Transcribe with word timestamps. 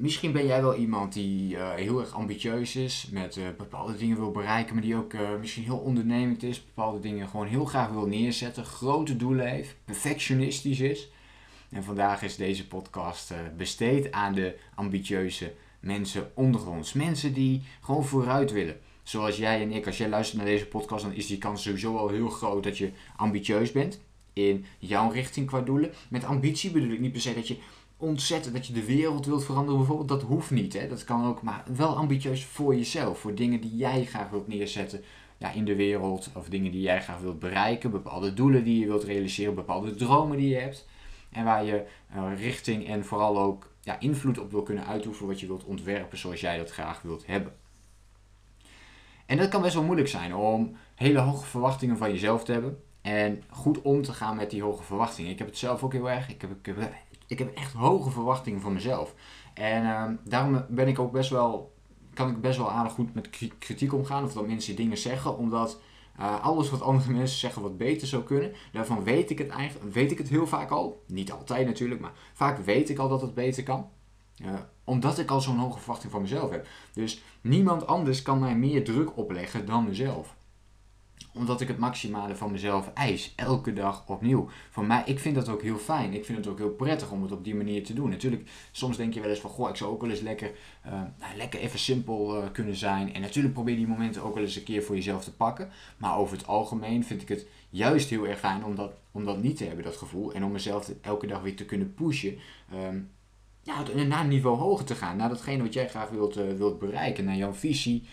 Misschien 0.00 0.32
ben 0.32 0.46
jij 0.46 0.62
wel 0.62 0.74
iemand 0.74 1.12
die 1.12 1.56
uh, 1.56 1.74
heel 1.74 2.00
erg 2.00 2.12
ambitieus 2.12 2.76
is, 2.76 3.08
met 3.10 3.36
uh, 3.36 3.44
bepaalde 3.58 3.96
dingen 3.96 4.16
wil 4.16 4.30
bereiken, 4.30 4.74
maar 4.74 4.82
die 4.82 4.96
ook 4.96 5.12
uh, 5.12 5.20
misschien 5.40 5.64
heel 5.64 5.78
ondernemend 5.78 6.42
is, 6.42 6.64
bepaalde 6.64 7.00
dingen 7.00 7.28
gewoon 7.28 7.46
heel 7.46 7.64
graag 7.64 7.90
wil 7.90 8.06
neerzetten, 8.06 8.64
grote 8.64 9.16
doelen 9.16 9.46
heeft, 9.46 9.76
perfectionistisch 9.84 10.80
is. 10.80 11.10
En 11.70 11.84
vandaag 11.84 12.22
is 12.22 12.36
deze 12.36 12.66
podcast 12.66 13.32
besteed 13.56 14.12
aan 14.12 14.34
de 14.34 14.56
ambitieuze 14.74 15.52
mensen 15.80 16.30
onder 16.34 16.68
ons. 16.68 16.92
Mensen 16.92 17.32
die 17.32 17.62
gewoon 17.80 18.04
vooruit 18.04 18.52
willen. 18.52 18.80
Zoals 19.02 19.36
jij 19.36 19.62
en 19.62 19.72
ik, 19.72 19.86
als 19.86 19.98
jij 19.98 20.08
luistert 20.08 20.38
naar 20.38 20.50
deze 20.50 20.66
podcast, 20.66 21.04
dan 21.04 21.12
is 21.12 21.26
die 21.26 21.38
kans 21.38 21.62
sowieso 21.62 21.96
al 21.96 22.08
heel 22.08 22.28
groot 22.28 22.62
dat 22.62 22.78
je 22.78 22.90
ambitieus 23.16 23.72
bent 23.72 24.00
in 24.32 24.64
jouw 24.78 25.10
richting 25.10 25.46
qua 25.46 25.60
doelen. 25.60 25.92
Met 26.08 26.24
ambitie 26.24 26.70
bedoel 26.70 26.92
ik 26.92 27.00
niet 27.00 27.12
per 27.12 27.20
se 27.20 27.34
dat 27.34 27.48
je 27.48 27.56
ontzettend 28.00 28.54
dat 28.54 28.66
je 28.66 28.72
de 28.72 28.84
wereld 28.84 29.26
wilt 29.26 29.44
veranderen 29.44 29.78
bijvoorbeeld. 29.78 30.08
Dat 30.08 30.22
hoeft 30.22 30.50
niet. 30.50 30.72
Hè? 30.72 30.88
Dat 30.88 31.04
kan 31.04 31.26
ook, 31.26 31.42
maar 31.42 31.64
wel 31.76 31.96
ambitieus 31.96 32.44
voor 32.44 32.74
jezelf. 32.74 33.18
Voor 33.18 33.34
dingen 33.34 33.60
die 33.60 33.76
jij 33.76 34.04
graag 34.04 34.30
wilt 34.30 34.48
neerzetten 34.48 35.02
ja, 35.38 35.52
in 35.52 35.64
de 35.64 35.76
wereld. 35.76 36.30
Of 36.34 36.48
dingen 36.48 36.72
die 36.72 36.80
jij 36.80 37.02
graag 37.02 37.20
wilt 37.20 37.38
bereiken. 37.38 37.90
Bepaalde 37.90 38.34
doelen 38.34 38.64
die 38.64 38.80
je 38.80 38.86
wilt 38.86 39.04
realiseren. 39.04 39.54
Bepaalde 39.54 39.94
dromen 39.94 40.36
die 40.36 40.48
je 40.48 40.56
hebt. 40.56 40.88
En 41.30 41.44
waar 41.44 41.64
je 41.64 41.86
uh, 42.16 42.30
richting 42.36 42.88
en 42.88 43.04
vooral 43.04 43.38
ook 43.38 43.72
ja, 43.80 44.00
invloed 44.00 44.38
op 44.38 44.50
wil 44.50 44.62
kunnen 44.62 44.86
uitoefenen. 44.86 45.28
Wat 45.28 45.40
je 45.40 45.46
wilt 45.46 45.64
ontwerpen 45.64 46.18
zoals 46.18 46.40
jij 46.40 46.56
dat 46.56 46.70
graag 46.70 47.02
wilt 47.02 47.26
hebben. 47.26 47.52
En 49.26 49.36
dat 49.36 49.48
kan 49.48 49.62
best 49.62 49.74
wel 49.74 49.84
moeilijk 49.84 50.08
zijn 50.08 50.34
om 50.34 50.76
hele 50.94 51.18
hoge 51.18 51.46
verwachtingen 51.46 51.96
van 51.96 52.10
jezelf 52.10 52.44
te 52.44 52.52
hebben. 52.52 52.82
En 53.00 53.42
goed 53.48 53.82
om 53.82 54.02
te 54.02 54.12
gaan 54.12 54.36
met 54.36 54.50
die 54.50 54.62
hoge 54.62 54.82
verwachtingen. 54.82 55.30
Ik 55.30 55.38
heb 55.38 55.46
het 55.46 55.58
zelf 55.58 55.82
ook 55.82 55.92
heel 55.92 56.10
erg. 56.10 56.28
Ik 56.28 56.40
heb 56.40 56.50
ik 57.30 57.38
heb 57.38 57.54
echt 57.54 57.72
hoge 57.72 58.10
verwachtingen 58.10 58.60
van 58.60 58.72
mezelf. 58.72 59.14
En 59.54 59.82
uh, 59.82 60.04
daarom 60.24 60.64
ben 60.68 60.88
ik 60.88 60.98
ook 60.98 61.12
best 61.12 61.30
wel, 61.30 61.74
kan 62.14 62.30
ik 62.30 62.40
best 62.40 62.58
wel 62.58 62.70
aardig 62.70 62.92
goed 62.92 63.14
met 63.14 63.30
kritiek 63.58 63.94
omgaan. 63.94 64.24
Of 64.24 64.32
dat 64.32 64.46
mensen 64.46 64.76
dingen 64.76 64.98
zeggen. 64.98 65.36
Omdat 65.36 65.80
uh, 66.20 66.44
alles 66.44 66.70
wat 66.70 66.82
andere 66.82 67.12
mensen 67.20 67.38
zeggen 67.38 67.62
wat 67.62 67.76
beter 67.76 68.06
zou 68.06 68.22
kunnen. 68.22 68.52
Daarvan 68.72 69.04
weet 69.04 69.30
ik 69.30 69.38
het 69.38 69.48
eigenlijk, 69.48 69.94
weet 69.94 70.10
ik 70.10 70.18
het 70.18 70.28
heel 70.28 70.46
vaak 70.46 70.70
al. 70.70 71.04
Niet 71.06 71.32
altijd 71.32 71.66
natuurlijk, 71.66 72.00
maar 72.00 72.12
vaak 72.32 72.58
weet 72.58 72.88
ik 72.88 72.98
al 72.98 73.08
dat 73.08 73.20
het 73.20 73.34
beter 73.34 73.62
kan. 73.62 73.88
Uh, 74.42 74.54
omdat 74.84 75.18
ik 75.18 75.30
al 75.30 75.40
zo'n 75.40 75.58
hoge 75.58 75.78
verwachting 75.78 76.12
van 76.12 76.20
mezelf 76.20 76.50
heb. 76.50 76.66
Dus 76.92 77.22
niemand 77.40 77.86
anders 77.86 78.22
kan 78.22 78.38
mij 78.38 78.56
meer 78.56 78.84
druk 78.84 79.16
opleggen 79.16 79.66
dan 79.66 79.84
mezelf 79.84 80.34
omdat 81.34 81.60
ik 81.60 81.68
het 81.68 81.78
maximale 81.78 82.36
van 82.36 82.52
mezelf 82.52 82.90
eis. 82.94 83.32
Elke 83.36 83.72
dag 83.72 84.04
opnieuw. 84.06 84.48
Voor 84.70 84.84
mij, 84.84 85.02
ik 85.06 85.18
vind 85.18 85.34
dat 85.34 85.48
ook 85.48 85.62
heel 85.62 85.76
fijn. 85.76 86.14
Ik 86.14 86.24
vind 86.24 86.38
het 86.38 86.46
ook 86.46 86.58
heel 86.58 86.70
prettig 86.70 87.10
om 87.10 87.22
het 87.22 87.32
op 87.32 87.44
die 87.44 87.54
manier 87.54 87.84
te 87.84 87.94
doen. 87.94 88.10
Natuurlijk, 88.10 88.50
soms 88.70 88.96
denk 88.96 89.14
je 89.14 89.20
wel 89.20 89.30
eens 89.30 89.40
van, 89.40 89.50
goh, 89.50 89.68
ik 89.68 89.76
zou 89.76 89.90
ook 89.92 90.00
wel 90.00 90.10
eens 90.10 90.20
lekker, 90.20 90.50
uh, 90.86 90.92
nou, 90.92 91.36
lekker 91.36 91.60
even 91.60 91.78
simpel 91.78 92.36
uh, 92.36 92.50
kunnen 92.52 92.76
zijn. 92.76 93.14
En 93.14 93.20
natuurlijk 93.20 93.54
probeer 93.54 93.76
die 93.76 93.86
momenten 93.86 94.22
ook 94.22 94.34
wel 94.34 94.42
eens 94.42 94.56
een 94.56 94.62
keer 94.62 94.82
voor 94.82 94.94
jezelf 94.94 95.24
te 95.24 95.34
pakken. 95.34 95.70
Maar 95.96 96.16
over 96.16 96.36
het 96.36 96.46
algemeen 96.46 97.04
vind 97.04 97.22
ik 97.22 97.28
het 97.28 97.46
juist 97.70 98.10
heel 98.10 98.26
erg 98.26 98.38
fijn 98.38 98.64
om 98.64 98.74
dat, 98.74 98.92
om 99.10 99.24
dat 99.24 99.42
niet 99.42 99.56
te 99.56 99.64
hebben, 99.64 99.84
dat 99.84 99.96
gevoel. 99.96 100.32
En 100.32 100.44
om 100.44 100.52
mezelf 100.52 100.92
elke 101.00 101.26
dag 101.26 101.40
weer 101.42 101.56
te 101.56 101.64
kunnen 101.64 101.94
pushen. 101.94 102.38
Um, 102.74 103.10
naar 104.08 104.20
een 104.20 104.28
niveau 104.28 104.58
hoger 104.58 104.84
te 104.84 104.94
gaan. 104.94 105.16
Naar 105.16 105.28
datgene 105.28 105.62
wat 105.62 105.72
jij 105.72 105.88
graag 105.88 106.08
wilt, 106.08 106.38
uh, 106.38 106.52
wilt 106.52 106.78
bereiken. 106.78 107.24
Naar 107.24 107.36
jouw 107.36 107.52
visie. 107.52 108.08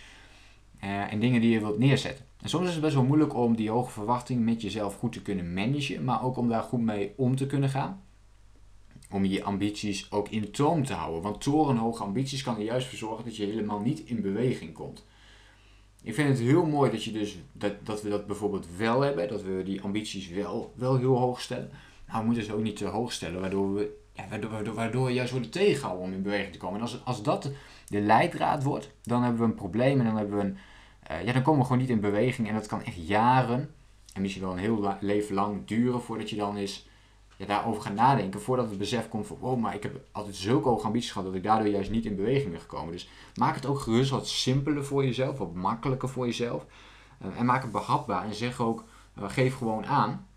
en 0.79 1.19
dingen 1.19 1.41
die 1.41 1.51
je 1.51 1.59
wilt 1.59 1.77
neerzetten. 1.77 2.25
En 2.47 2.53
soms 2.53 2.67
is 2.67 2.73
het 2.73 2.81
best 2.81 2.95
wel 2.95 3.03
moeilijk 3.03 3.33
om 3.33 3.55
die 3.55 3.69
hoge 3.69 3.91
verwachting 3.91 4.45
met 4.45 4.61
jezelf 4.61 4.95
goed 4.95 5.13
te 5.13 5.21
kunnen 5.21 5.53
managen, 5.53 6.03
maar 6.03 6.23
ook 6.23 6.37
om 6.37 6.49
daar 6.49 6.63
goed 6.63 6.81
mee 6.81 7.13
om 7.17 7.35
te 7.35 7.45
kunnen 7.45 7.69
gaan. 7.69 8.03
Om 9.11 9.25
je 9.25 9.43
ambities 9.43 10.11
ook 10.11 10.29
in 10.29 10.51
toom 10.51 10.85
te 10.85 10.93
houden. 10.93 11.21
Want 11.21 11.41
torenhoge 11.41 12.03
ambities 12.03 12.43
kan 12.43 12.55
er 12.55 12.63
juist 12.63 12.87
voor 12.87 12.97
zorgen 12.97 13.25
dat 13.25 13.35
je 13.35 13.45
helemaal 13.45 13.79
niet 13.79 13.99
in 13.99 14.21
beweging 14.21 14.73
komt. 14.73 15.05
Ik 16.03 16.13
vind 16.13 16.29
het 16.29 16.39
heel 16.39 16.65
mooi 16.65 16.91
dat, 16.91 17.03
je 17.03 17.11
dus, 17.11 17.37
dat, 17.51 17.73
dat 17.83 18.01
we 18.01 18.09
dat 18.09 18.27
bijvoorbeeld 18.27 18.67
wel 18.77 19.01
hebben, 19.01 19.27
dat 19.27 19.43
we 19.43 19.63
die 19.63 19.81
ambities 19.81 20.29
wel, 20.29 20.73
wel 20.75 20.97
heel 20.97 21.17
hoog 21.17 21.41
stellen. 21.41 21.69
Nou, 22.07 22.19
we 22.19 22.25
moeten 22.25 22.43
ze 22.43 22.53
ook 22.53 22.63
niet 22.63 22.77
te 22.77 22.85
hoog 22.85 23.11
stellen, 23.11 23.41
waardoor 23.41 23.73
we, 23.73 23.97
ja, 24.13 24.27
waardoor, 24.29 24.51
waardoor, 24.51 24.73
waardoor 24.73 25.05
we 25.05 25.13
juist 25.13 25.31
worden 25.31 25.51
tegengehouden 25.51 26.05
om 26.05 26.13
in 26.13 26.21
beweging 26.21 26.51
te 26.51 26.59
komen. 26.59 26.75
En 26.75 26.81
als, 26.81 27.05
als 27.05 27.23
dat 27.23 27.51
de 27.87 28.01
leidraad 28.01 28.63
wordt, 28.63 28.91
dan 29.03 29.23
hebben 29.23 29.41
we 29.41 29.47
een 29.47 29.55
probleem 29.55 29.99
en 29.99 30.05
dan 30.05 30.17
hebben 30.17 30.37
we 30.37 30.43
een, 30.43 30.57
uh, 31.11 31.25
ja, 31.25 31.33
dan 31.33 31.41
komen 31.41 31.59
we 31.59 31.65
gewoon 31.65 31.81
niet 31.81 31.89
in 31.89 31.99
beweging. 31.99 32.47
En 32.47 32.53
dat 32.53 32.67
kan 32.67 32.83
echt 32.83 33.07
jaren 33.07 33.73
en 34.13 34.21
misschien 34.21 34.43
wel 34.43 34.51
een 34.51 34.57
heel 34.57 34.97
leven 34.99 35.35
lang 35.35 35.65
duren 35.65 36.01
voordat 36.01 36.29
je 36.29 36.35
dan 36.35 36.55
eens 36.55 36.87
ja, 37.37 37.45
daarover 37.45 37.81
gaat 37.81 37.93
nadenken. 37.93 38.41
Voordat 38.41 38.69
het 38.69 38.77
besef 38.77 39.09
komt 39.09 39.27
van, 39.27 39.37
oh, 39.39 39.61
maar 39.61 39.75
ik 39.75 39.83
heb 39.83 40.01
altijd 40.11 40.35
zulke 40.35 40.69
hoge 40.69 40.85
ambities 40.85 41.11
gehad 41.11 41.27
dat 41.27 41.35
ik 41.35 41.43
daardoor 41.43 41.67
juist 41.67 41.89
niet 41.89 42.05
in 42.05 42.15
beweging 42.15 42.51
ben 42.51 42.59
gekomen. 42.59 42.91
Dus 42.91 43.09
maak 43.35 43.55
het 43.55 43.65
ook 43.65 43.79
gerust 43.79 44.09
wat 44.09 44.27
simpeler 44.27 44.85
voor 44.85 45.03
jezelf, 45.03 45.37
wat 45.37 45.53
makkelijker 45.53 46.09
voor 46.09 46.25
jezelf. 46.25 46.65
Uh, 47.25 47.39
en 47.39 47.45
maak 47.45 47.61
het 47.61 47.71
behapbaar 47.71 48.25
en 48.25 48.35
zeg 48.35 48.61
ook, 48.61 48.83
uh, 49.19 49.29
geef 49.29 49.55
gewoon 49.57 49.85
aan. 49.85 50.27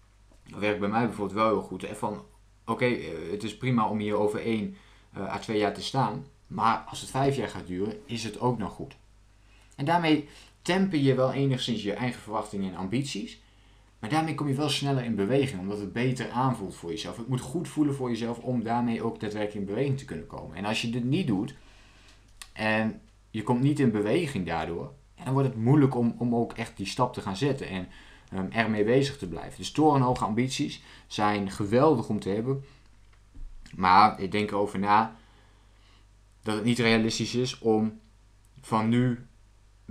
Dat 0.48 0.60
werkt 0.60 0.80
bij 0.80 0.88
mij 0.88 1.06
bijvoorbeeld 1.06 1.38
wel 1.38 1.48
heel 1.48 1.62
goed. 1.62 1.86
Van, 1.92 2.22
oké, 2.66 2.86
het 3.30 3.42
is 3.42 3.56
prima 3.56 3.88
om 3.88 3.98
hier 3.98 4.14
over 4.14 4.40
één 4.40 4.76
à 5.16 5.38
twee 5.38 5.58
jaar 5.58 5.74
te 5.74 5.82
staan. 5.82 6.26
Maar 6.46 6.84
als 6.88 7.00
het 7.00 7.10
vijf 7.10 7.36
jaar 7.36 7.48
gaat 7.48 7.66
duren, 7.66 8.00
is 8.04 8.24
het 8.24 8.40
ook 8.40 8.58
nog 8.58 8.72
goed. 8.72 8.96
En 9.76 9.84
daarmee 9.84 10.28
temper 10.62 10.98
je 10.98 11.14
wel 11.14 11.32
enigszins 11.32 11.82
je 11.82 11.92
eigen 11.92 12.20
verwachtingen 12.20 12.70
en 12.70 12.76
ambities. 12.76 13.40
Maar 13.98 14.10
daarmee 14.10 14.34
kom 14.34 14.48
je 14.48 14.54
wel 14.54 14.68
sneller 14.68 15.04
in 15.04 15.14
beweging, 15.14 15.60
omdat 15.60 15.78
het 15.78 15.92
beter 15.92 16.30
aanvoelt 16.30 16.74
voor 16.74 16.90
jezelf. 16.90 17.16
Het 17.16 17.28
moet 17.28 17.40
goed 17.40 17.68
voelen 17.68 17.94
voor 17.94 18.08
jezelf 18.08 18.38
om 18.38 18.62
daarmee 18.62 19.02
ook 19.02 19.20
daadwerkelijk 19.20 19.60
in 19.60 19.74
beweging 19.74 19.98
te 19.98 20.04
kunnen 20.04 20.26
komen. 20.26 20.56
En 20.56 20.64
als 20.64 20.82
je 20.82 20.90
dit 20.90 21.04
niet 21.04 21.26
doet 21.26 21.54
en 22.52 23.00
je 23.30 23.42
komt 23.42 23.62
niet 23.62 23.78
in 23.78 23.90
beweging 23.90 24.46
daardoor, 24.46 24.92
dan 25.24 25.32
wordt 25.32 25.48
het 25.48 25.56
moeilijk 25.56 25.94
om, 25.94 26.14
om 26.18 26.34
ook 26.34 26.52
echt 26.52 26.76
die 26.76 26.86
stap 26.86 27.12
te 27.12 27.20
gaan 27.20 27.36
zetten 27.36 27.68
en 27.68 27.88
um, 28.34 28.50
ermee 28.50 28.84
bezig 28.84 29.18
te 29.18 29.28
blijven. 29.28 29.58
Dus 29.58 29.70
torenhoge 29.70 30.24
ambities 30.24 30.82
zijn 31.06 31.50
geweldig 31.50 32.08
om 32.08 32.20
te 32.20 32.28
hebben. 32.28 32.64
Maar 33.76 34.20
ik 34.20 34.32
denk 34.32 34.50
erover 34.50 34.78
na 34.78 35.16
dat 36.42 36.54
het 36.54 36.64
niet 36.64 36.78
realistisch 36.78 37.34
is 37.34 37.58
om 37.58 38.00
van 38.60 38.88
nu 38.88 39.26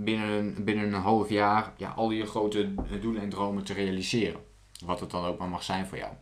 binnen 0.04 0.28
een, 0.28 0.64
binnen 0.64 0.86
een 0.86 1.00
half 1.00 1.28
jaar 1.28 1.72
ja, 1.76 1.90
al 1.90 2.10
je 2.10 2.26
grote 2.26 2.74
doelen 3.00 3.22
en 3.22 3.28
dromen 3.28 3.64
te 3.64 3.72
realiseren. 3.72 4.40
Wat 4.84 5.00
het 5.00 5.10
dan 5.10 5.24
ook 5.24 5.38
maar 5.38 5.48
mag 5.48 5.62
zijn 5.62 5.86
voor 5.86 5.98
jou. 5.98 6.12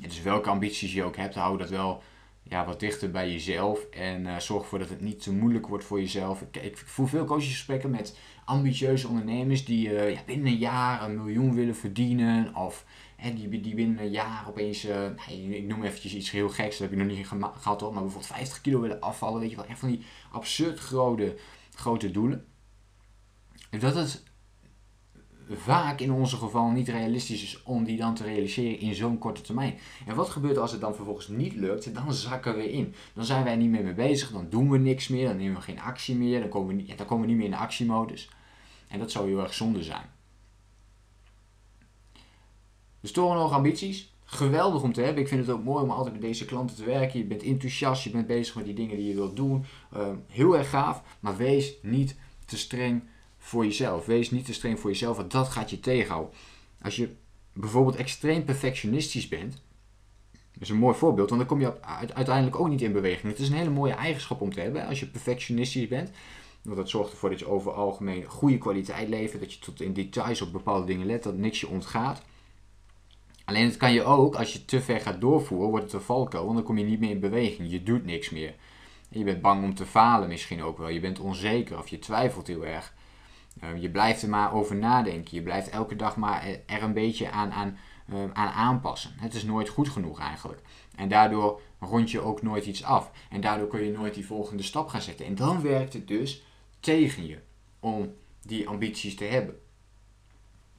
dus 0.00 0.22
welke 0.22 0.50
ambities 0.50 0.94
je 0.94 1.04
ook 1.04 1.16
hebt, 1.16 1.34
hou 1.34 1.58
dat 1.58 1.70
wel 1.70 2.02
ja, 2.42 2.64
wat 2.64 2.80
dichter 2.80 3.10
bij 3.10 3.30
jezelf. 3.30 3.80
En 3.90 4.26
uh, 4.26 4.38
zorg 4.38 4.62
ervoor 4.62 4.78
dat 4.78 4.88
het 4.88 5.00
niet 5.00 5.22
te 5.22 5.32
moeilijk 5.32 5.66
wordt 5.66 5.84
voor 5.84 6.00
jezelf. 6.00 6.40
Ik, 6.40 6.56
ik 6.56 6.76
voel 6.76 7.06
veel 7.06 7.24
coachesgesprekken 7.24 7.90
met 7.90 8.18
ambitieuze 8.44 9.08
ondernemers 9.08 9.64
die 9.64 9.88
uh, 9.88 10.12
ja, 10.12 10.20
binnen 10.26 10.46
een 10.46 10.58
jaar 10.58 11.02
een 11.02 11.16
miljoen 11.16 11.54
willen 11.54 11.76
verdienen. 11.76 12.56
Of 12.56 12.84
hè, 13.16 13.34
die, 13.34 13.60
die 13.60 13.74
binnen 13.74 13.98
een 13.98 14.10
jaar 14.10 14.44
opeens, 14.48 14.84
uh, 14.84 15.04
ik 15.54 15.64
noem 15.64 15.84
eventjes 15.84 16.14
iets 16.14 16.30
heel 16.30 16.48
geks, 16.48 16.78
dat 16.78 16.88
heb 16.88 16.98
je 16.98 17.04
nog 17.04 17.16
niet 17.16 17.28
gehad 17.58 17.80
hoor. 17.80 17.92
Maar 17.92 18.02
bijvoorbeeld 18.02 18.32
50 18.32 18.60
kilo 18.60 18.80
willen 18.80 19.00
afvallen. 19.00 19.40
Weet 19.40 19.50
je 19.50 19.56
wel, 19.56 19.66
echt 19.66 19.78
van 19.78 19.88
die 19.88 20.04
absurd 20.32 20.78
grote, 20.78 21.36
grote 21.74 22.10
doelen 22.10 22.46
dat 23.80 23.94
het 23.94 24.22
vaak 25.50 26.00
in 26.00 26.12
onze 26.12 26.36
geval 26.36 26.70
niet 26.70 26.88
realistisch 26.88 27.42
is 27.42 27.62
om 27.62 27.84
die 27.84 27.96
dan 27.96 28.14
te 28.14 28.24
realiseren 28.24 28.78
in 28.78 28.94
zo'n 28.94 29.18
korte 29.18 29.40
termijn. 29.40 29.78
En 30.06 30.14
wat 30.14 30.28
gebeurt 30.28 30.58
als 30.58 30.72
het 30.72 30.80
dan 30.80 30.94
vervolgens 30.94 31.28
niet 31.28 31.54
lukt? 31.54 31.94
Dan 31.94 32.12
zakken 32.12 32.56
we 32.56 32.72
in. 32.72 32.94
Dan 33.14 33.24
zijn 33.24 33.44
wij 33.44 33.56
niet 33.56 33.70
meer 33.70 33.84
mee 33.84 33.94
bezig, 33.94 34.30
dan 34.30 34.46
doen 34.50 34.70
we 34.70 34.78
niks 34.78 35.08
meer, 35.08 35.28
dan 35.28 35.36
nemen 35.36 35.54
we 35.54 35.62
geen 35.62 35.80
actie 35.80 36.16
meer, 36.16 36.40
dan 36.40 36.48
komen 36.48 36.76
we 36.76 36.82
niet, 36.82 36.98
dan 36.98 37.06
komen 37.06 37.24
we 37.24 37.28
niet 37.28 37.36
meer 37.36 37.46
in 37.46 37.52
de 37.52 37.56
actiemodus. 37.56 38.28
En 38.88 38.98
dat 38.98 39.10
zou 39.10 39.28
heel 39.28 39.40
erg 39.40 39.54
zonde 39.54 39.82
zijn. 39.82 40.06
Dus 43.00 43.12
nog 43.12 43.52
ambities. 43.52 44.12
Geweldig 44.24 44.82
om 44.82 44.92
te 44.92 45.00
hebben. 45.00 45.22
Ik 45.22 45.28
vind 45.28 45.46
het 45.46 45.56
ook 45.56 45.64
mooi 45.64 45.84
om 45.84 45.90
altijd 45.90 46.12
met 46.12 46.22
deze 46.22 46.44
klanten 46.44 46.76
te 46.76 46.84
werken. 46.84 47.18
Je 47.18 47.24
bent 47.24 47.42
enthousiast, 47.42 48.04
je 48.04 48.10
bent 48.10 48.26
bezig 48.26 48.54
met 48.54 48.64
die 48.64 48.74
dingen 48.74 48.96
die 48.96 49.08
je 49.08 49.14
wilt 49.14 49.36
doen. 49.36 49.64
Ehm, 49.92 50.16
heel 50.28 50.58
erg 50.58 50.70
gaaf, 50.70 51.02
maar 51.20 51.36
wees 51.36 51.74
niet 51.82 52.16
te 52.44 52.58
streng 52.58 53.02
voor 53.44 53.64
jezelf. 53.64 54.06
Wees 54.06 54.30
niet 54.30 54.44
te 54.44 54.52
streng 54.52 54.80
voor 54.80 54.90
jezelf, 54.90 55.16
want 55.16 55.30
dat 55.30 55.48
gaat 55.48 55.70
je 55.70 55.80
tegenhouden. 55.80 56.34
Als 56.82 56.96
je 56.96 57.14
bijvoorbeeld 57.52 57.96
extreem 57.96 58.44
perfectionistisch 58.44 59.28
bent, 59.28 59.62
dat 60.52 60.62
is 60.62 60.68
een 60.68 60.76
mooi 60.76 60.96
voorbeeld, 60.96 61.28
want 61.28 61.40
dan 61.40 61.50
kom 61.50 61.60
je 61.60 61.82
uiteindelijk 62.14 62.60
ook 62.60 62.68
niet 62.68 62.82
in 62.82 62.92
beweging. 62.92 63.32
Het 63.32 63.40
is 63.40 63.48
een 63.48 63.56
hele 63.56 63.70
mooie 63.70 63.92
eigenschap 63.92 64.40
om 64.40 64.52
te 64.52 64.60
hebben 64.60 64.86
als 64.86 65.00
je 65.00 65.06
perfectionistisch 65.06 65.88
bent. 65.88 66.10
Want 66.62 66.76
dat 66.76 66.88
zorgt 66.88 67.12
ervoor 67.12 67.30
dat 67.30 67.38
je 67.38 67.48
over 67.48 67.72
algemeen 67.72 68.24
goede 68.24 68.58
kwaliteit 68.58 69.08
levert, 69.08 69.40
dat 69.40 69.52
je 69.52 69.58
tot 69.58 69.80
in 69.80 69.92
details 69.92 70.40
op 70.40 70.52
bepaalde 70.52 70.86
dingen 70.86 71.06
let, 71.06 71.22
dat 71.22 71.36
niks 71.36 71.60
je 71.60 71.68
ontgaat. 71.68 72.22
Alleen 73.44 73.64
het 73.64 73.76
kan 73.76 73.92
je 73.92 74.02
ook, 74.02 74.34
als 74.34 74.52
je 74.52 74.64
te 74.64 74.80
ver 74.80 75.00
gaat 75.00 75.20
doorvoeren, 75.20 75.68
wordt 75.68 75.84
het 75.84 75.94
een 75.94 76.00
valkuil, 76.00 76.44
want 76.44 76.56
dan 76.56 76.64
kom 76.64 76.78
je 76.78 76.84
niet 76.84 77.00
meer 77.00 77.10
in 77.10 77.20
beweging. 77.20 77.70
Je 77.70 77.82
doet 77.82 78.04
niks 78.04 78.30
meer. 78.30 78.54
je 79.08 79.24
bent 79.24 79.40
bang 79.40 79.64
om 79.64 79.74
te 79.74 79.86
falen 79.86 80.28
misschien 80.28 80.62
ook 80.62 80.78
wel. 80.78 80.88
Je 80.88 81.00
bent 81.00 81.20
onzeker 81.20 81.78
of 81.78 81.88
je 81.88 81.98
twijfelt 81.98 82.46
heel 82.46 82.66
erg. 82.66 82.94
Ehm, 83.60 83.76
je 83.76 83.90
blijft 83.90 84.22
er 84.22 84.28
maar 84.28 84.52
over 84.52 84.76
nadenken. 84.76 85.36
Je 85.36 85.42
blijft 85.42 85.68
elke 85.68 85.96
dag 85.96 86.16
maar 86.16 86.46
er 86.66 86.82
een 86.82 86.92
beetje 86.92 87.30
aan, 87.30 87.52
aan, 87.52 87.78
ehm, 88.08 88.28
aan 88.32 88.52
aanpassen. 88.52 89.14
Het 89.16 89.34
is 89.34 89.44
nooit 89.44 89.68
goed 89.68 89.88
genoeg 89.88 90.20
eigenlijk. 90.20 90.62
En 90.96 91.08
daardoor 91.08 91.60
rond 91.80 92.10
je 92.10 92.20
ook 92.20 92.42
nooit 92.42 92.66
iets 92.66 92.84
af. 92.84 93.10
En 93.30 93.40
daardoor 93.40 93.68
kun 93.68 93.84
je 93.84 93.92
nooit 93.92 94.14
die 94.14 94.26
volgende 94.26 94.62
stap 94.62 94.88
gaan 94.88 95.02
zetten. 95.02 95.26
En 95.26 95.34
dan 95.34 95.62
werkt 95.62 95.92
het 95.92 96.08
dus 96.08 96.44
tegen 96.80 97.26
je 97.26 97.38
om 97.80 98.14
die 98.42 98.68
ambities 98.68 99.16
te 99.16 99.24
hebben. 99.24 99.58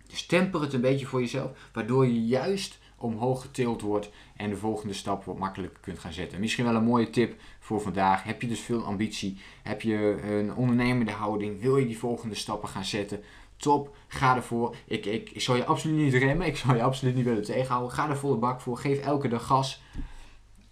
Dus 0.07 0.25
temper 0.25 0.62
het 0.62 0.74
een 0.74 0.81
beetje 0.81 1.06
voor 1.06 1.19
jezelf, 1.19 1.69
waardoor 1.74 2.07
je 2.07 2.25
juist 2.25 2.80
omhoog 2.97 3.42
getild 3.42 3.81
wordt 3.81 4.09
en 4.36 4.50
de 4.50 4.57
volgende 4.57 4.94
stap 4.94 5.24
wat 5.24 5.38
makkelijker 5.38 5.80
kunt 5.80 6.00
gaan 6.00 6.13
zetten. 6.13 6.39
Misschien 6.39 6.65
wel 6.65 6.75
een 6.75 6.83
mooie 6.83 7.09
tip 7.09 7.42
voor 7.59 7.81
vandaag. 7.81 8.24
Heb 8.24 8.42
je 8.42 8.47
dus 8.47 8.59
veel 8.59 8.83
ambitie? 8.83 9.38
Heb 9.63 9.81
je 9.81 10.21
een 10.24 10.56
ondernemende 10.56 11.12
houding? 11.12 11.62
Wil 11.62 11.77
je 11.77 11.86
die 11.86 11.97
volgende 11.97 12.36
stappen 12.36 12.69
gaan 12.69 12.86
zetten? 12.86 13.24
Top, 13.57 13.95
ga 14.07 14.36
ervoor. 14.36 14.75
Ik, 14.86 15.06
ik, 15.06 15.42
zal 15.42 15.56
je 15.56 15.65
absoluut 15.65 15.97
niet 15.97 16.13
remmen. 16.13 16.47
Ik 16.47 16.57
zal 16.57 16.75
je 16.75 16.83
absoluut 16.83 17.15
niet 17.15 17.25
willen 17.25 17.44
tegenhouden. 17.44 17.92
Ga 17.92 18.09
er 18.09 18.18
volle 18.18 18.38
bak 18.38 18.62
voor. 18.62 18.77
Geef 18.77 19.00
elke 19.00 19.27
dag 19.27 19.45
gas. 19.45 19.81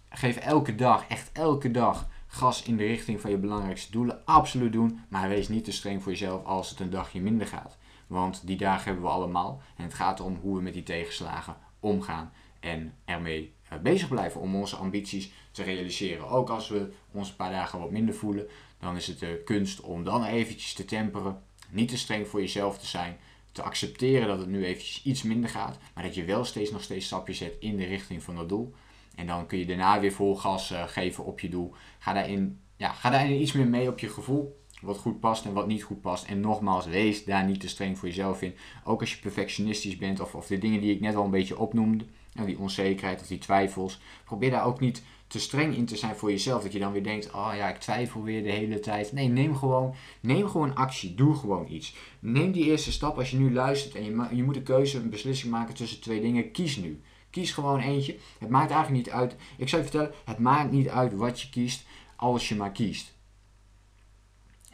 Geef 0.08 0.36
elke 0.36 0.74
dag, 0.74 1.06
echt 1.08 1.30
elke 1.32 1.70
dag, 1.70 2.08
gas 2.26 2.62
in 2.62 2.76
de 2.76 2.86
richting 2.86 3.20
van 3.20 3.30
je 3.30 3.36
belangrijkste 3.36 3.92
doelen. 3.92 4.24
Absoluut 4.24 4.72
doen. 4.72 5.00
Maar 5.08 5.28
wees 5.28 5.48
niet 5.48 5.64
te 5.64 5.72
streng 5.72 6.02
voor 6.02 6.12
jezelf 6.12 6.44
als 6.44 6.70
het 6.70 6.80
een 6.80 6.90
dagje 6.90 7.20
minder 7.20 7.46
gaat. 7.46 7.76
Want 8.06 8.46
die 8.46 8.56
dagen 8.56 8.84
hebben 8.84 9.02
we 9.02 9.10
allemaal. 9.10 9.62
En 9.76 9.84
het 9.84 9.94
gaat 9.94 10.18
erom 10.18 10.38
hoe 10.42 10.56
we 10.56 10.62
met 10.62 10.72
die 10.72 10.82
tegenslagen 10.82 11.56
omgaan 11.84 12.32
en 12.60 12.94
ermee 13.04 13.54
eh, 13.68 13.78
bezig 13.78 14.08
blijven 14.08 14.40
om 14.40 14.54
onze 14.54 14.76
ambities 14.76 15.32
te 15.50 15.62
realiseren. 15.62 16.28
Ook 16.28 16.48
als 16.50 16.68
we 16.68 16.92
ons 17.12 17.28
een 17.28 17.36
paar 17.36 17.50
dagen 17.50 17.78
wat 17.78 17.90
minder 17.90 18.14
voelen, 18.14 18.46
dan 18.78 18.96
is 18.96 19.06
het 19.06 19.18
de 19.18 19.42
kunst 19.44 19.80
om 19.80 20.04
dan 20.04 20.24
eventjes 20.24 20.72
te 20.72 20.84
temperen, 20.84 21.42
niet 21.70 21.88
te 21.88 21.98
streng 21.98 22.28
voor 22.28 22.40
jezelf 22.40 22.78
te 22.78 22.86
zijn, 22.86 23.16
te 23.52 23.62
accepteren 23.62 24.28
dat 24.28 24.38
het 24.38 24.48
nu 24.48 24.64
eventjes 24.64 25.02
iets 25.02 25.22
minder 25.22 25.50
gaat, 25.50 25.78
maar 25.94 26.04
dat 26.04 26.14
je 26.14 26.24
wel 26.24 26.44
steeds 26.44 26.70
nog 26.70 26.82
steeds 26.82 27.06
stapjes 27.06 27.38
zet 27.38 27.56
in 27.60 27.76
de 27.76 27.84
richting 27.84 28.22
van 28.22 28.36
dat 28.36 28.48
doel. 28.48 28.74
En 29.14 29.26
dan 29.26 29.46
kun 29.46 29.58
je 29.58 29.66
daarna 29.66 30.00
weer 30.00 30.12
vol 30.12 30.36
gas 30.36 30.72
uh, 30.72 30.88
geven 30.88 31.24
op 31.24 31.40
je 31.40 31.48
doel. 31.48 31.74
Ga 31.98 32.12
daarin, 32.12 32.60
ja, 32.76 32.92
ga 32.92 33.10
daarin 33.10 33.40
iets 33.40 33.52
meer 33.52 33.66
mee 33.66 33.88
op 33.88 33.98
je 33.98 34.08
gevoel 34.08 34.63
wat 34.84 34.98
goed 34.98 35.20
past 35.20 35.44
en 35.44 35.52
wat 35.52 35.66
niet 35.66 35.82
goed 35.82 36.00
past. 36.00 36.24
En 36.24 36.40
nogmaals, 36.40 36.86
wees 36.86 37.24
daar 37.24 37.44
niet 37.44 37.60
te 37.60 37.68
streng 37.68 37.98
voor 37.98 38.08
jezelf 38.08 38.42
in. 38.42 38.54
Ook 38.84 39.00
als 39.00 39.14
je 39.14 39.20
perfectionistisch 39.20 39.96
bent 39.96 40.20
of, 40.20 40.34
of 40.34 40.46
de 40.46 40.58
dingen 40.58 40.80
die 40.80 40.94
ik 40.94 41.00
net 41.00 41.14
al 41.14 41.24
een 41.24 41.30
beetje 41.30 41.58
opnoemde, 41.58 42.04
nou, 42.32 42.46
die 42.46 42.58
onzekerheid 42.58 43.20
of 43.20 43.26
die 43.26 43.38
twijfels, 43.38 44.00
probeer 44.24 44.50
daar 44.50 44.66
ook 44.66 44.80
niet 44.80 45.02
te 45.26 45.40
streng 45.40 45.76
in 45.76 45.84
te 45.84 45.96
zijn 45.96 46.14
voor 46.14 46.30
jezelf. 46.30 46.62
Dat 46.62 46.72
je 46.72 46.78
dan 46.78 46.92
weer 46.92 47.02
denkt, 47.02 47.32
oh 47.32 47.52
ja, 47.56 47.68
ik 47.68 47.78
twijfel 47.78 48.22
weer 48.22 48.42
de 48.42 48.50
hele 48.50 48.80
tijd. 48.80 49.12
Nee, 49.12 49.28
neem 49.28 49.56
gewoon, 49.56 49.94
neem 50.20 50.48
gewoon 50.48 50.74
actie. 50.74 51.14
Doe 51.14 51.34
gewoon 51.34 51.66
iets. 51.68 51.94
Neem 52.20 52.52
die 52.52 52.64
eerste 52.64 52.92
stap 52.92 53.18
als 53.18 53.30
je 53.30 53.36
nu 53.36 53.52
luistert 53.52 53.94
en 53.94 54.04
je, 54.04 54.36
je 54.36 54.42
moet 54.42 54.56
een 54.56 54.62
keuze, 54.62 54.98
een 54.98 55.10
beslissing 55.10 55.52
maken 55.52 55.74
tussen 55.74 56.00
twee 56.00 56.20
dingen. 56.20 56.50
Kies 56.50 56.76
nu. 56.76 57.00
Kies 57.30 57.52
gewoon 57.52 57.80
eentje. 57.80 58.16
Het 58.38 58.48
maakt 58.48 58.70
eigenlijk 58.70 59.04
niet 59.04 59.14
uit. 59.14 59.36
Ik 59.56 59.68
zou 59.68 59.82
je 59.82 59.88
vertellen, 59.88 60.14
het 60.24 60.38
maakt 60.38 60.70
niet 60.70 60.88
uit 60.88 61.14
wat 61.14 61.40
je 61.40 61.50
kiest 61.50 61.84
als 62.16 62.48
je 62.48 62.54
maar 62.54 62.72
kiest. 62.72 63.13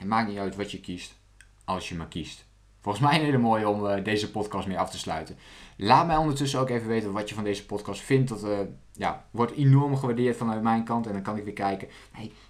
Het 0.00 0.08
maakt 0.08 0.28
niet 0.28 0.38
uit 0.38 0.56
wat 0.56 0.70
je 0.70 0.80
kiest, 0.80 1.14
als 1.64 1.88
je 1.88 1.94
maar 1.94 2.08
kiest. 2.08 2.44
Volgens 2.80 3.04
mij 3.04 3.18
een 3.18 3.24
hele 3.24 3.38
mooie 3.38 3.68
om 3.68 3.84
uh, 3.84 4.04
deze 4.04 4.30
podcast 4.30 4.66
mee 4.66 4.78
af 4.78 4.90
te 4.90 4.98
sluiten. 4.98 5.36
Laat 5.76 6.06
mij 6.06 6.16
ondertussen 6.16 6.60
ook 6.60 6.68
even 6.68 6.88
weten 6.88 7.12
wat 7.12 7.28
je 7.28 7.34
van 7.34 7.44
deze 7.44 7.66
podcast 7.66 8.00
vindt. 8.00 8.28
Dat 8.28 8.44
uh, 8.44 8.58
ja, 8.92 9.24
wordt 9.30 9.52
enorm 9.52 9.96
gewaardeerd 9.96 10.36
vanuit 10.36 10.62
mijn 10.62 10.84
kant. 10.84 11.06
En 11.06 11.12
dan 11.12 11.22
kan 11.22 11.36
ik 11.36 11.44
weer 11.44 11.52
kijken, 11.52 11.88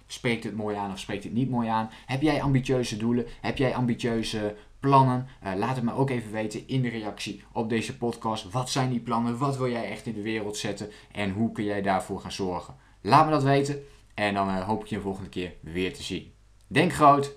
spreekt 0.07 0.43
het 0.43 0.55
mooi 0.55 0.75
aan 0.75 0.91
of 0.91 0.99
spreekt 0.99 1.23
het 1.23 1.33
niet 1.33 1.49
mooi 1.49 1.67
aan? 1.67 1.89
Heb 2.05 2.21
jij 2.21 2.41
ambitieuze 2.41 2.97
doelen? 2.97 3.25
Heb 3.41 3.57
jij 3.57 3.75
ambitieuze 3.75 4.55
plannen? 4.79 5.27
Uh, 5.43 5.51
laat 5.55 5.75
het 5.75 5.85
me 5.85 5.93
ook 5.93 6.09
even 6.09 6.31
weten 6.31 6.67
in 6.67 6.81
de 6.81 6.89
reactie 6.89 7.43
op 7.51 7.69
deze 7.69 7.97
podcast. 7.97 8.51
Wat 8.51 8.69
zijn 8.69 8.89
die 8.89 8.99
plannen? 8.99 9.37
Wat 9.37 9.57
wil 9.57 9.69
jij 9.69 9.89
echt 9.89 10.05
in 10.05 10.13
de 10.13 10.21
wereld 10.21 10.57
zetten? 10.57 10.89
En 11.11 11.31
hoe 11.31 11.51
kun 11.51 11.63
jij 11.63 11.81
daarvoor 11.81 12.19
gaan 12.19 12.31
zorgen? 12.31 12.75
Laat 13.01 13.25
me 13.25 13.31
dat 13.31 13.43
weten. 13.43 13.83
En 14.13 14.33
dan 14.33 14.49
hoop 14.49 14.81
ik 14.81 14.87
je 14.87 14.95
de 14.95 15.01
volgende 15.01 15.29
keer 15.29 15.53
weer 15.61 15.93
te 15.93 16.03
zien. 16.03 16.31
Denk 16.67 16.93
groot, 16.93 17.35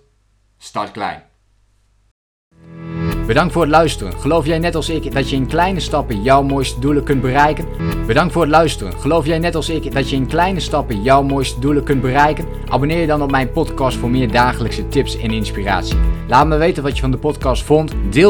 Start 0.65 0.91
klein. 0.91 1.23
Bedankt 3.27 3.53
voor 3.53 3.63
het 3.63 3.71
luisteren. 3.71 4.21
Geloof 4.21 4.47
jij 4.47 4.59
net 4.59 4.75
als 4.75 4.89
ik 4.89 5.13
dat 5.13 5.31
je 5.31 5.37
in 5.37 5.47
kleine 5.47 5.81
stappen 5.81 6.23
jouw 6.23 6.43
mooiste 6.43 6.81
doelen 6.81 7.05
kunt 7.05 7.21
bereiken? 7.21 7.67
Bedankt 8.07 8.33
voor 8.33 8.43
het 8.43 8.51
luisteren. 8.51 9.01
Geloof 9.01 9.27
jij 9.27 9.39
net 9.39 9.55
als 9.55 9.69
ik 9.69 9.93
dat 9.93 10.11
je 10.11 10.17
in 10.17 10.27
kleine 10.27 10.61
stappen 10.61 11.03
jouw 11.03 11.23
mooiste 11.23 11.61
doelen 11.61 11.85
kunt 11.85 12.01
bereiken? 12.01 12.47
Abonneer 12.69 13.01
je 13.01 13.07
dan 13.07 13.23
op 13.23 13.31
mijn 13.31 13.51
podcast 13.51 13.97
voor 13.97 14.11
meer 14.11 14.31
dagelijkse 14.31 14.89
tips 14.89 15.17
en 15.17 15.31
inspiratie. 15.31 15.97
Laat 16.29 16.47
me 16.47 16.57
weten 16.57 16.83
wat 16.83 16.95
je 16.95 17.01
van 17.01 17.11
de 17.11 17.19
podcast 17.19 17.63
vond. 17.63 17.93
Deel 18.11 18.23